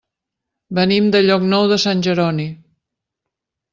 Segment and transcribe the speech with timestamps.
[0.79, 2.47] Venim de Llocnou de Sant Jeroni.